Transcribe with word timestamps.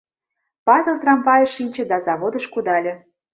Павел 0.67 0.95
трамвайыш 1.03 1.49
шинче 1.55 1.83
да 1.91 1.97
заводыш 2.05 2.45
кудале. 2.53 2.93